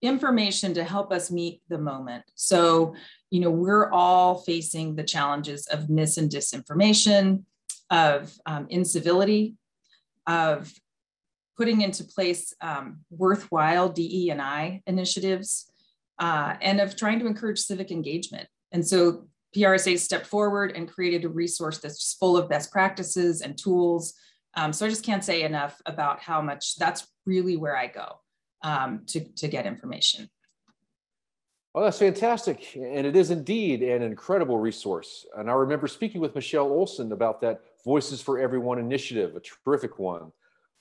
information 0.00 0.74
to 0.74 0.84
help 0.84 1.12
us 1.12 1.30
meet 1.30 1.60
the 1.68 1.78
moment. 1.78 2.24
So, 2.34 2.94
you 3.30 3.40
know, 3.40 3.50
we're 3.50 3.90
all 3.90 4.38
facing 4.38 4.94
the 4.94 5.02
challenges 5.02 5.66
of 5.66 5.90
mis 5.90 6.16
and 6.16 6.30
disinformation, 6.30 7.42
of 7.90 8.32
um, 8.46 8.66
incivility, 8.70 9.56
of 10.26 10.72
putting 11.56 11.80
into 11.80 12.04
place 12.04 12.54
um, 12.60 13.00
worthwhile 13.10 13.88
DE 13.88 14.30
and 14.30 14.40
I 14.40 14.82
initiatives, 14.86 15.72
uh, 16.20 16.54
and 16.60 16.80
of 16.80 16.96
trying 16.96 17.18
to 17.18 17.26
encourage 17.26 17.58
civic 17.58 17.90
engagement. 17.90 18.48
And 18.70 18.86
so 18.86 19.27
PRSA 19.56 19.98
stepped 19.98 20.26
forward 20.26 20.72
and 20.74 20.90
created 20.90 21.24
a 21.24 21.28
resource 21.28 21.78
that's 21.78 22.14
full 22.14 22.36
of 22.36 22.48
best 22.48 22.70
practices 22.70 23.40
and 23.40 23.56
tools. 23.56 24.14
Um, 24.54 24.72
so 24.72 24.86
I 24.86 24.88
just 24.88 25.04
can't 25.04 25.24
say 25.24 25.42
enough 25.42 25.80
about 25.86 26.20
how 26.20 26.42
much 26.42 26.76
that's 26.76 27.06
really 27.26 27.56
where 27.56 27.76
I 27.76 27.86
go 27.86 28.20
um, 28.62 29.02
to, 29.06 29.20
to 29.36 29.48
get 29.48 29.66
information. 29.66 30.28
Well, 31.74 31.84
that's 31.84 31.98
fantastic. 31.98 32.74
And 32.74 33.06
it 33.06 33.14
is 33.14 33.30
indeed 33.30 33.82
an 33.82 34.02
incredible 34.02 34.58
resource. 34.58 35.26
And 35.36 35.50
I 35.50 35.52
remember 35.52 35.86
speaking 35.86 36.20
with 36.20 36.34
Michelle 36.34 36.66
Olson 36.66 37.12
about 37.12 37.40
that 37.42 37.60
Voices 37.84 38.20
for 38.20 38.38
Everyone 38.38 38.78
initiative, 38.78 39.36
a 39.36 39.40
terrific 39.40 39.98
one. 39.98 40.32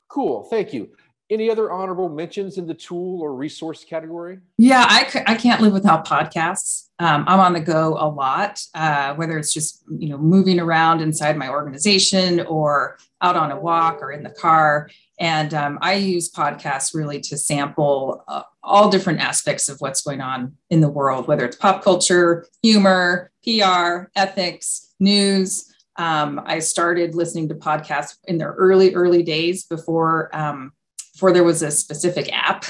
Cool. 0.07 0.43
Thank 0.45 0.73
you. 0.73 0.89
Any 1.29 1.49
other 1.51 1.71
honorable 1.71 2.07
mentions 2.07 2.57
in 2.57 2.67
the 2.67 2.73
tool 2.73 3.21
or 3.21 3.35
resource 3.35 3.83
category? 3.83 4.39
Yeah, 4.57 4.85
I 4.87 5.07
c- 5.09 5.23
I 5.27 5.35
can't 5.35 5.61
live 5.61 5.73
without 5.73 6.07
podcasts. 6.07 6.87
Um, 6.99 7.25
I'm 7.27 7.41
on 7.41 7.51
the 7.51 7.59
go 7.59 7.97
a 7.99 8.07
lot, 8.07 8.61
uh, 8.73 9.13
whether 9.15 9.37
it's 9.37 9.53
just 9.53 9.83
you 9.89 10.07
know 10.07 10.17
moving 10.17 10.57
around 10.59 11.01
inside 11.01 11.35
my 11.35 11.49
organization 11.49 12.39
or 12.41 12.97
out 13.21 13.35
on 13.35 13.51
a 13.51 13.59
walk 13.59 14.01
or 14.01 14.11
in 14.11 14.23
the 14.23 14.29
car. 14.29 14.89
And 15.19 15.53
um, 15.53 15.79
I 15.81 15.95
use 15.95 16.31
podcasts 16.31 16.93
really 16.93 17.19
to 17.21 17.37
sample 17.37 18.23
uh, 18.27 18.43
all 18.63 18.89
different 18.89 19.19
aspects 19.19 19.67
of 19.67 19.81
what's 19.81 20.01
going 20.01 20.21
on 20.21 20.55
in 20.69 20.81
the 20.81 20.89
world, 20.89 21.27
whether 21.27 21.43
it's 21.45 21.57
pop 21.57 21.83
culture, 21.83 22.47
humor, 22.61 23.31
PR, 23.43 24.09
ethics, 24.15 24.93
news. 24.99 25.73
Um, 25.95 26.39
I 26.45 26.59
started 26.59 27.15
listening 27.15 27.49
to 27.49 27.55
podcasts 27.55 28.17
in 28.25 28.37
their 28.37 28.51
early, 28.51 28.93
early 28.93 29.23
days 29.23 29.65
before 29.65 30.29
um, 30.35 30.71
before 31.17 31.33
there 31.33 31.43
was 31.43 31.63
a 31.63 31.71
specific 31.71 32.31
app 32.31 32.63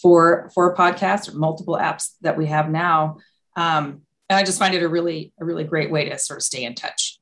for 0.00 0.50
for 0.54 0.72
a 0.72 0.74
podcast 0.74 1.28
or 1.28 1.36
multiple 1.36 1.76
apps 1.76 2.14
that 2.22 2.38
we 2.38 2.46
have 2.46 2.70
now. 2.70 3.18
Um, 3.54 4.00
and 4.30 4.38
I 4.38 4.44
just 4.44 4.58
find 4.58 4.74
it 4.74 4.82
a 4.82 4.88
really 4.88 5.34
a 5.38 5.44
really 5.44 5.64
great 5.64 5.90
way 5.90 6.08
to 6.08 6.18
sort 6.18 6.38
of 6.38 6.42
stay 6.42 6.64
in 6.64 6.74
touch. 6.74 7.20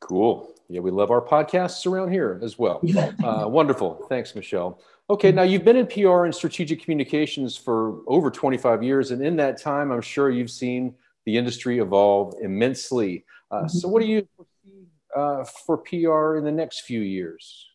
Cool. 0.00 0.52
Yeah, 0.68 0.80
we 0.80 0.90
love 0.90 1.10
our 1.10 1.22
podcasts 1.22 1.90
around 1.90 2.12
here 2.12 2.38
as 2.42 2.58
well. 2.58 2.82
Uh, 3.24 3.48
wonderful. 3.48 4.04
Thanks, 4.10 4.34
Michelle. 4.34 4.78
Okay, 5.08 5.32
now 5.32 5.42
you've 5.42 5.64
been 5.64 5.76
in 5.76 5.86
PR 5.86 6.24
and 6.24 6.34
strategic 6.34 6.82
communications 6.82 7.56
for 7.56 8.00
over 8.06 8.30
25 8.30 8.82
years, 8.82 9.10
and 9.10 9.24
in 9.24 9.36
that 9.36 9.58
time, 9.58 9.90
I'm 9.90 10.02
sure 10.02 10.30
you've 10.30 10.50
seen 10.50 10.94
the 11.24 11.38
industry 11.38 11.78
evolve 11.78 12.34
immensely. 12.42 13.24
Uh, 13.50 13.60
mm-hmm. 13.60 13.68
So, 13.68 13.88
what 13.88 14.02
do 14.02 14.08
you 14.08 14.28
foresee 14.36 14.86
uh, 15.16 15.44
for 15.66 15.78
PR 15.78 16.36
in 16.36 16.44
the 16.44 16.52
next 16.52 16.82
few 16.82 17.00
years? 17.00 17.66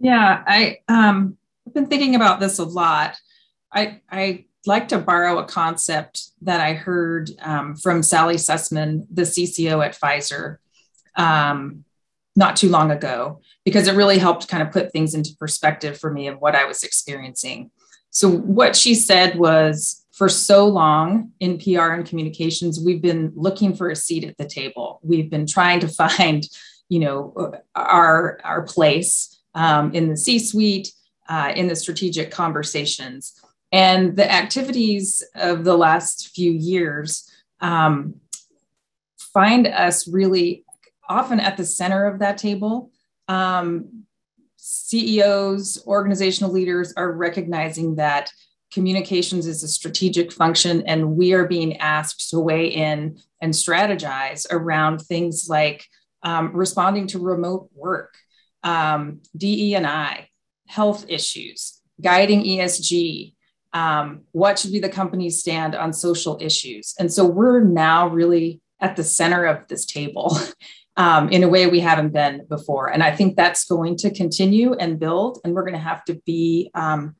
Yeah, 0.00 0.42
I 0.46 0.78
um, 0.88 1.36
I've 1.66 1.74
been 1.74 1.86
thinking 1.86 2.14
about 2.14 2.40
this 2.40 2.58
a 2.58 2.64
lot. 2.64 3.16
I, 3.72 4.00
I 4.10 4.46
like 4.66 4.88
to 4.88 4.98
borrow 4.98 5.38
a 5.38 5.44
concept 5.44 6.30
that 6.42 6.60
I 6.60 6.74
heard 6.74 7.30
um, 7.40 7.76
from 7.76 8.02
Sally 8.02 8.36
Susman, 8.36 9.06
the 9.10 9.22
CCO 9.22 9.84
at 9.84 9.98
Pfizer, 9.98 10.56
um, 11.16 11.84
not 12.36 12.56
too 12.56 12.68
long 12.68 12.90
ago, 12.90 13.40
because 13.64 13.88
it 13.88 13.94
really 13.94 14.18
helped 14.18 14.48
kind 14.48 14.62
of 14.62 14.72
put 14.72 14.92
things 14.92 15.14
into 15.14 15.36
perspective 15.38 15.98
for 15.98 16.10
me 16.10 16.28
of 16.28 16.40
what 16.40 16.54
I 16.54 16.64
was 16.64 16.82
experiencing. 16.82 17.70
So, 18.10 18.28
what 18.30 18.76
she 18.76 18.94
said 18.94 19.38
was 19.38 20.04
for 20.12 20.28
so 20.28 20.66
long 20.66 21.32
in 21.40 21.58
PR 21.58 21.92
and 21.92 22.06
communications, 22.06 22.80
we've 22.80 23.00
been 23.00 23.32
looking 23.34 23.74
for 23.74 23.88
a 23.88 23.96
seat 23.96 24.24
at 24.24 24.36
the 24.36 24.46
table. 24.46 25.00
We've 25.02 25.30
been 25.30 25.46
trying 25.46 25.80
to 25.80 25.88
find, 25.88 26.46
you 26.88 27.00
know, 27.00 27.54
our, 27.74 28.38
our 28.44 28.62
place 28.62 29.40
um, 29.54 29.94
in 29.94 30.08
the 30.08 30.16
C 30.16 30.38
suite 30.38 30.92
uh, 31.30 31.52
in 31.54 31.68
the 31.68 31.76
strategic 31.76 32.30
conversations. 32.30 33.40
And 33.72 34.16
the 34.16 34.30
activities 34.30 35.22
of 35.36 35.64
the 35.64 35.76
last 35.76 36.30
few 36.34 36.50
years 36.50 37.30
um, 37.60 38.16
find 39.32 39.68
us 39.68 40.08
really 40.08 40.64
often 41.08 41.38
at 41.38 41.56
the 41.56 41.64
center 41.64 42.06
of 42.06 42.18
that 42.18 42.36
table. 42.36 42.90
Um, 43.28 44.04
CEOs, 44.56 45.86
organizational 45.86 46.50
leaders 46.50 46.92
are 46.96 47.12
recognizing 47.12 47.94
that 47.94 48.32
communications 48.72 49.46
is 49.46 49.62
a 49.62 49.68
strategic 49.68 50.32
function, 50.32 50.82
and 50.86 51.16
we 51.16 51.32
are 51.32 51.46
being 51.46 51.76
asked 51.78 52.30
to 52.30 52.40
weigh 52.40 52.68
in 52.68 53.18
and 53.40 53.54
strategize 53.54 54.46
around 54.50 55.00
things 55.00 55.46
like 55.48 55.86
um, 56.22 56.54
responding 56.54 57.06
to 57.08 57.18
remote 57.18 57.70
work, 57.74 58.14
um, 58.62 59.20
DE 59.36 59.74
and 59.74 59.86
I, 59.86 60.29
health 60.70 61.04
issues, 61.08 61.80
guiding 62.00 62.44
ESG, 62.44 63.34
um, 63.72 64.22
what 64.30 64.56
should 64.56 64.70
be 64.70 64.78
the 64.78 64.88
company's 64.88 65.40
stand 65.40 65.74
on 65.74 65.92
social 65.92 66.38
issues. 66.40 66.94
And 66.98 67.12
so 67.12 67.24
we're 67.26 67.60
now 67.60 68.06
really 68.06 68.60
at 68.80 68.94
the 68.94 69.02
center 69.02 69.44
of 69.44 69.66
this 69.66 69.84
table 69.84 70.38
um, 70.96 71.28
in 71.30 71.42
a 71.42 71.48
way 71.48 71.66
we 71.66 71.80
haven't 71.80 72.12
been 72.12 72.46
before. 72.48 72.86
And 72.86 73.02
I 73.02 73.14
think 73.14 73.34
that's 73.34 73.64
going 73.64 73.96
to 73.96 74.12
continue 74.12 74.74
and 74.74 74.98
build, 74.98 75.38
and 75.42 75.54
we're 75.54 75.62
going 75.62 75.74
to 75.74 75.80
have 75.80 76.04
to 76.04 76.20
be, 76.24 76.70
um, 76.74 77.16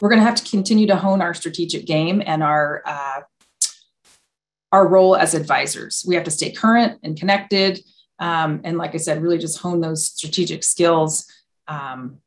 we're 0.00 0.08
going 0.08 0.20
to 0.20 0.26
have 0.26 0.42
to 0.42 0.50
continue 0.50 0.88
to 0.88 0.96
hone 0.96 1.22
our 1.22 1.34
strategic 1.34 1.86
game 1.86 2.20
and 2.24 2.42
our, 2.42 2.82
uh, 2.84 3.20
our 4.72 4.88
role 4.88 5.14
as 5.14 5.34
advisors. 5.34 6.04
We 6.06 6.16
have 6.16 6.24
to 6.24 6.30
stay 6.32 6.50
current 6.50 6.98
and 7.04 7.16
connected. 7.16 7.80
Um, 8.18 8.60
and 8.64 8.76
like 8.76 8.94
I 8.94 8.98
said, 8.98 9.22
really 9.22 9.38
just 9.38 9.58
hone 9.58 9.80
those 9.80 10.06
strategic 10.06 10.64
skills 10.64 11.26
um, 11.68 12.18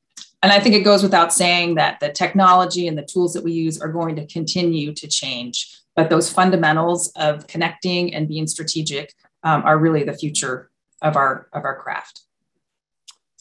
and 0.45 0.53
I 0.53 0.59
think 0.59 0.75
it 0.75 0.81
goes 0.81 1.01
without 1.01 1.33
saying 1.33 1.73
that 1.73 1.99
the 1.99 2.09
technology 2.09 2.87
and 2.87 2.95
the 2.95 3.01
tools 3.01 3.33
that 3.33 3.43
we 3.43 3.51
use 3.51 3.81
are 3.81 3.87
going 3.87 4.15
to 4.17 4.27
continue 4.27 4.93
to 4.93 5.07
change. 5.07 5.75
But 5.95 6.11
those 6.11 6.31
fundamentals 6.31 7.11
of 7.15 7.47
connecting 7.47 8.13
and 8.13 8.27
being 8.27 8.45
strategic 8.45 9.11
um, 9.41 9.63
are 9.63 9.79
really 9.79 10.03
the 10.03 10.13
future 10.13 10.69
of 11.01 11.15
our 11.15 11.47
of 11.51 11.65
our 11.65 11.75
craft. 11.79 12.21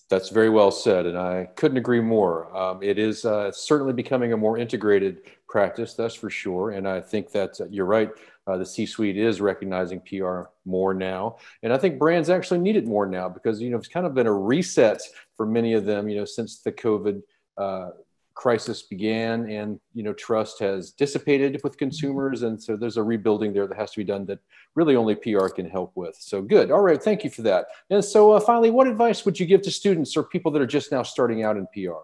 That's 0.09 0.31
very 0.31 0.49
well 0.49 0.71
said, 0.71 1.05
and 1.05 1.19
I 1.19 1.51
couldn't 1.57 1.77
agree 1.77 2.01
more. 2.01 2.57
Um, 2.57 2.83
it 2.83 2.99
is 2.99 3.27
uh, 3.27 3.53
certainly 3.53 3.93
becoming 3.93 4.33
a 4.33 4.39
more 4.39 4.57
integrated 4.57 5.19
practice, 5.47 5.93
that's 5.93 6.15
for 6.15 6.31
sure. 6.31 6.71
And 6.71 6.89
I 6.89 7.03
think 7.03 7.33
that 7.33 7.61
uh, 7.61 7.67
you're 7.69 7.85
right. 7.85 8.09
Uh, 8.47 8.59
the 8.59 8.67
C-suite 8.67 9.17
is 9.17 9.41
recognizing 9.41 10.01
PR 10.01 10.43
more 10.65 10.93
now, 10.93 11.37
and 11.63 11.73
I 11.73 11.79
think 11.79 11.99
brands 11.99 12.29
actually 12.29 12.61
need 12.61 12.77
it 12.77 12.87
more 12.87 13.07
now 13.07 13.29
because 13.29 13.61
you 13.61 13.71
know 13.71 13.79
it's 13.79 13.89
kind 13.89 14.07
of 14.07 14.15
been 14.15 14.27
a 14.27 14.33
reset 14.33 15.01
for 15.37 15.47
many 15.47 15.73
of 15.73 15.85
them. 15.85 16.09
You 16.09 16.19
know, 16.19 16.25
since 16.25 16.61
the 16.61 16.73
COVID 16.73 17.23
uh, 17.57 17.91
crisis 18.35 18.83
began 18.83 19.49
and 19.49 19.81
you 19.95 20.03
know 20.03 20.13
trust 20.13 20.59
has 20.59 20.91
dissipated 20.91 21.61
with 21.63 21.79
consumers. 21.79 22.43
And 22.43 22.61
so 22.61 22.77
there's 22.77 22.97
a 22.97 23.03
rebuilding 23.03 23.53
there 23.53 23.67
that 23.67 23.79
has 23.79 23.93
to 23.93 23.99
be 23.99 24.05
done 24.05 24.27
that 24.27 24.41
really 24.75 24.97
only 24.97 25.15
pr 25.15 25.49
can 25.49 25.69
help 25.69 25.93
with. 25.95 26.17
So 26.19 26.43
good. 26.43 26.71
All 26.71 26.81
right. 26.81 27.03
Thank 27.03 27.25
you 27.25 27.31
for 27.31 27.43
that. 27.43 27.67
And 27.91 28.05
so 28.05 28.33
uh, 28.33 28.41
finally 28.41 28.71
what 28.71 28.89
advice 28.89 29.25
would 29.25 29.39
you 29.39 29.47
give 29.47 29.63
to 29.63 29.71
students 29.71 30.17
or 30.17 30.25
people 30.25 30.51
that 30.53 30.63
are 30.63 30.67
just 30.67 30.91
now 30.91 31.03
starting 31.03 31.45
out 31.45 31.57
in 31.57 31.67
pr 31.73 31.95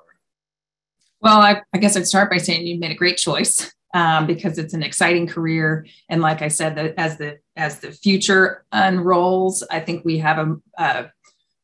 well 1.20 1.40
i, 1.40 1.60
I 1.72 1.78
guess 1.78 1.96
i'd 1.96 2.06
start 2.06 2.30
by 2.30 2.38
saying 2.38 2.66
you 2.66 2.78
made 2.78 2.92
a 2.92 2.94
great 2.94 3.16
choice 3.16 3.72
um, 3.94 4.26
because 4.26 4.58
it's 4.58 4.74
an 4.74 4.82
exciting 4.82 5.26
career 5.26 5.86
and 6.08 6.20
like 6.20 6.42
i 6.42 6.48
said 6.48 6.74
that 6.76 6.94
as 6.98 7.16
the 7.18 7.38
as 7.56 7.80
the 7.80 7.92
future 7.92 8.64
unrolls 8.72 9.64
i 9.70 9.80
think 9.80 10.04
we 10.04 10.18
have 10.18 10.38
a, 10.38 10.56
a 10.78 11.10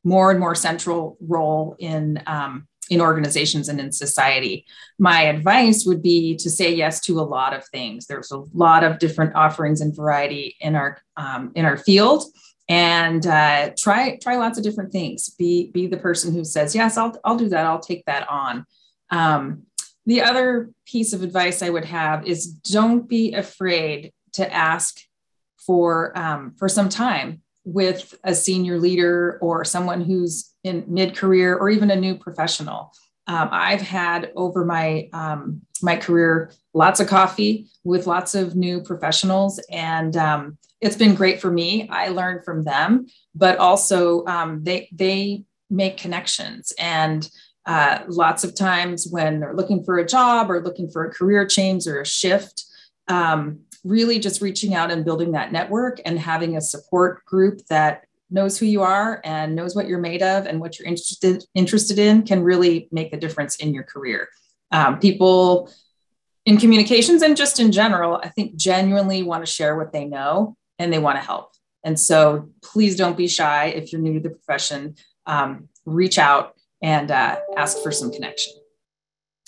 more 0.05 0.31
and 0.31 0.39
more 0.39 0.55
central 0.55 1.17
role 1.21 1.75
in 1.81 2.23
um, 2.27 2.69
in 2.91 3.01
organizations 3.01 3.69
and 3.69 3.81
in 3.81 3.91
society. 3.91 4.65
My 4.99 5.23
advice 5.23 5.85
would 5.85 6.03
be 6.03 6.37
to 6.37 6.49
say 6.49 6.73
yes 6.73 7.01
to 7.03 7.19
a 7.19 7.23
lot 7.23 7.53
of 7.55 7.67
things. 7.67 8.07
There's 8.07 8.31
a 8.31 8.45
lot 8.55 8.85
of 8.85 8.99
different 8.99 9.35
offerings 9.35 9.81
and 9.81 9.95
variety 9.95 10.57
in 10.61 10.77
our 10.77 10.99
um, 11.17 11.53
in 11.55 11.65
our 11.65 11.77
field, 11.77 12.25
and 12.69 13.27
uh, 13.27 13.71
try 13.77 14.17
try 14.23 14.37
lots 14.37 14.59
of 14.59 14.65
different 14.65 14.93
things. 14.93 15.29
Be 15.31 15.71
be 15.73 15.87
the 15.87 15.97
person 15.97 16.33
who 16.33 16.45
says 16.45 16.75
yes, 16.75 16.97
I'll 16.97 17.19
I'll 17.25 17.37
do 17.37 17.49
that. 17.49 17.67
I'll 17.67 17.81
take 17.81 18.05
that 18.07 18.29
on. 18.29 18.65
Um, 19.11 19.63
the 20.07 20.23
other 20.23 20.71
piece 20.87 21.13
of 21.13 21.23
advice 21.23 21.63
I 21.63 21.71
would 21.71 21.85
have 21.85 22.27
is 22.27 22.47
don't 22.47 23.09
be 23.09 23.35
afraid 23.35 24.13
to 24.35 24.53
ask 24.53 25.01
for 25.59 26.17
um, 26.17 26.55
for 26.57 26.69
some 26.69 26.89
time 26.89 27.43
with 27.65 28.15
a 28.23 28.35
senior 28.35 28.79
leader 28.79 29.39
or 29.43 29.65
someone 29.65 30.01
who's 30.01 30.55
in 30.63 30.85
mid-career 30.87 31.57
or 31.57 31.69
even 31.69 31.91
a 31.91 31.97
new 31.97 32.15
professional. 32.17 32.93
Um, 33.27 33.49
I've 33.51 33.81
had 33.81 34.31
over 34.37 34.65
my 34.65 35.09
um, 35.13 35.63
my 35.83 35.97
career 35.97 36.53
lots 36.73 37.01
of 37.01 37.09
coffee 37.09 37.67
with 37.83 38.07
lots 38.07 38.37
of 38.37 38.55
new 38.55 38.81
professionals, 38.81 39.59
and 39.71 40.17
um, 40.17 40.59
it's 40.81 40.97
been 40.97 41.17
great 41.17 41.41
for 41.41 41.51
me. 41.51 41.89
I 41.89 42.09
learned 42.09 42.45
from 42.45 42.63
them, 42.63 43.07
but 43.35 43.59
also 43.59 44.25
um, 44.27 44.63
they 44.63 44.89
they 44.93 45.43
make 45.69 45.97
connections 45.97 46.73
and. 46.79 47.29
Uh, 47.67 48.01
lots 48.07 48.45
of 48.45 48.55
times 48.55 49.09
when 49.11 49.41
they're 49.41 49.55
looking 49.55 49.83
for 49.83 49.99
a 49.99 50.07
job 50.07 50.51
or 50.51 50.63
looking 50.63 50.89
for 50.89 51.05
a 51.05 51.13
career 51.13 51.45
change 51.45 51.87
or 51.87 52.01
a 52.01 52.07
shift, 52.07 52.65
um, 53.09 53.61
really 53.85 54.19
just 54.19 54.41
reaching 54.41 54.75
out 54.75 54.91
and 54.91 55.05
building 55.05 55.33
that 55.33 55.53
network 55.53 56.01
and 56.05 56.19
having 56.19 56.57
a 56.57 56.61
support 56.61 57.25
group 57.25 57.61
that 57.69 58.05
knows 58.31 58.59
who 58.59 58.67
you 58.67 58.83
are 58.83 59.21
and 59.25 59.55
knows 59.55 59.75
what 59.75 59.87
you're 59.87 59.99
made 59.99 60.23
of 60.23 60.47
and 60.47 60.61
what 60.61 60.79
you're 60.79 60.89
interested 60.89 61.45
interested 61.55 61.99
in 61.99 62.23
can 62.23 62.43
really 62.43 62.89
make 62.91 63.11
the 63.11 63.17
difference 63.17 63.57
in 63.57 63.73
your 63.73 63.85
career. 63.85 64.29
Um, 64.73 64.99
people 64.99 65.71
in 66.45 66.59
communications 66.59 67.23
and 67.23 67.37
just 67.37 67.61
in 67.61 67.73
general, 67.73 68.21
I 68.23 68.29
think 68.29 68.57
genuinely 68.57 69.23
want 69.23 69.45
to 69.45 69.51
share 69.51 69.77
what 69.77 69.93
they 69.93 70.05
know 70.05 70.57
and 70.79 70.93
they 70.93 70.99
want 70.99 71.19
to 71.19 71.25
help. 71.25 71.53
And 71.85 71.99
so 71.99 72.51
please 72.63 72.97
don't 72.97 73.17
be 73.17 73.29
shy 73.29 73.67
if 73.67 73.93
you're 73.93 74.01
new 74.01 74.15
to 74.15 74.21
the 74.21 74.31
profession. 74.31 74.97
Um, 75.27 75.69
reach 75.85 76.19
out 76.19 76.57
and 76.83 77.11
uh, 77.11 77.39
ask 77.57 77.83
for 77.83 77.93
some 77.93 78.13
connection. 78.13 78.53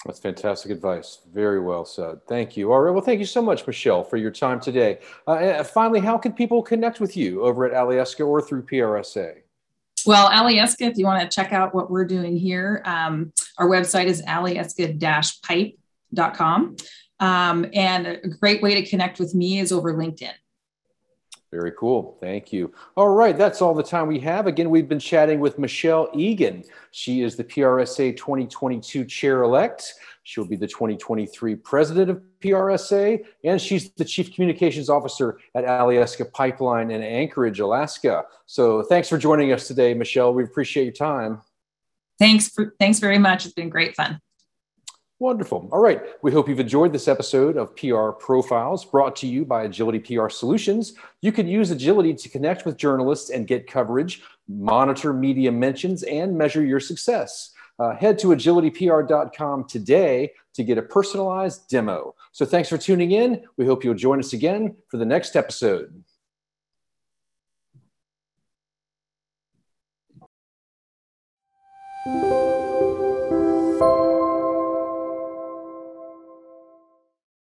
That's 0.07 0.21
fantastic 0.21 0.71
advice. 0.71 1.19
Very 1.33 1.59
well 1.61 1.85
said. 1.85 2.21
Thank 2.29 2.57
you. 2.57 2.73
All 2.73 2.81
right. 2.81 2.93
Well, 2.93 3.03
thank 3.03 3.19
you 3.19 3.27
so 3.27 3.43
much, 3.43 3.67
Michelle, 3.67 4.05
for 4.05 4.17
your 4.17 4.31
time 4.31 4.61
today. 4.61 5.01
Uh, 5.27 5.65
finally, 5.65 5.99
how 5.99 6.17
can 6.17 6.33
people 6.33 6.63
connect 6.63 7.01
with 7.01 7.17
you 7.17 7.43
over 7.43 7.65
at 7.65 7.73
Alyeska 7.73 8.25
or 8.25 8.41
through 8.41 8.63
PRSA? 8.63 9.39
Well, 10.07 10.31
Alyeska, 10.31 10.83
if 10.83 10.97
you 10.97 11.05
want 11.05 11.29
to 11.29 11.35
check 11.35 11.53
out 11.53 11.75
what 11.75 11.91
we're 11.91 12.05
doing 12.05 12.37
here, 12.37 12.81
um, 12.85 13.33
our 13.59 13.69
website 13.69 14.07
is 14.07 14.23
alyeska-pipe.com. 14.23 16.77
Um, 17.21 17.67
and 17.75 18.07
a 18.07 18.29
great 18.29 18.63
way 18.63 18.81
to 18.81 18.89
connect 18.89 19.19
with 19.19 19.35
me 19.35 19.59
is 19.59 19.73
over 19.73 19.95
LinkedIn. 19.95 20.31
Very 21.51 21.73
cool. 21.79 22.19
Thank 22.21 22.53
you. 22.53 22.73
All 22.95 23.09
right. 23.09 23.37
That's 23.37 23.63
all 23.63 23.73
the 23.73 23.83
time 23.83 24.07
we 24.07 24.21
have. 24.21 24.47
Again, 24.47 24.69
we've 24.69 24.89
been 24.89 24.99
chatting 24.99 25.41
with 25.41 25.59
Michelle 25.59 26.11
Egan. 26.15 26.63
She 26.91 27.23
is 27.23 27.37
the 27.37 27.45
PRSA 27.45 28.17
2022 28.19 29.07
chair 29.07 29.43
elect. 29.43 29.95
She'll 30.25 30.45
be 30.45 30.57
the 30.57 30.67
2023 30.67 31.57
president 31.57 32.11
of 32.11 32.21
PRSA, 32.41 33.25
and 33.45 33.59
she's 33.59 33.91
the 33.93 34.05
chief 34.05 34.35
communications 34.35 34.91
officer 34.91 35.39
at 35.55 35.65
Alyeska 35.65 36.31
Pipeline 36.33 36.91
in 36.91 37.03
Anchorage, 37.03 37.61
Alaska. 37.61 38.25
So 38.45 38.83
thanks 38.83 39.09
for 39.09 39.17
joining 39.17 39.51
us 39.53 39.67
today, 39.67 39.95
Michelle. 39.95 40.35
We 40.35 40.45
appreciate 40.45 40.85
your 40.85 40.93
time. 40.93 41.41
Thanks 42.19 42.51
for, 42.51 42.75
thanks 42.79 42.99
very 42.99 43.17
much. 43.17 43.47
It's 43.47 43.55
been 43.55 43.71
great 43.71 43.97
fun. 43.97 44.21
Wonderful. 45.21 45.69
All 45.73 45.81
right. 45.81 46.01
We 46.23 46.31
hope 46.31 46.49
you've 46.49 46.61
enjoyed 46.61 46.93
this 46.93 47.09
episode 47.09 47.57
of 47.57 47.75
PR 47.75 48.11
Profiles 48.11 48.85
brought 48.85 49.17
to 49.17 49.27
you 49.27 49.45
by 49.45 49.65
Agility 49.65 49.99
PR 49.99 50.29
Solutions. 50.29 50.95
You 51.23 51.33
can 51.33 51.49
use 51.49 51.73
Agility 51.73 52.15
to 52.15 52.29
connect 52.29 52.65
with 52.65 52.77
journalists 52.77 53.31
and 53.31 53.45
get 53.47 53.67
coverage, 53.67 54.23
monitor 54.47 55.13
media 55.13 55.51
mentions, 55.51 56.05
and 56.05 56.39
measure 56.39 56.65
your 56.65 56.79
success. 56.79 57.51
Uh, 57.81 57.97
head 57.97 58.17
to 58.21 58.29
agilitypr.com 58.29 59.65
today 59.65 60.33
to 60.55 60.63
get 60.63 60.79
a 60.79 60.83
personalized 60.83 61.69
demo. 61.69 62.15
So 62.31 62.45
thanks 62.45 62.69
for 62.69 62.79
tuning 62.79 63.11
in. 63.11 63.45
We 63.57 63.67
hope 63.67 63.83
you'll 63.83 63.95
join 63.95 64.21
us 64.21 64.33
again 64.33 64.77
for 64.89 64.99
the 64.99 65.05
next 65.05 65.35
episode. 65.35 66.05